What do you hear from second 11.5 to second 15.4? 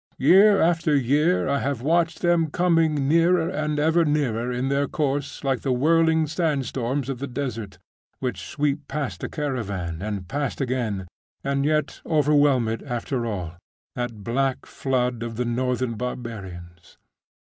yet overwhelm it after all that black flood of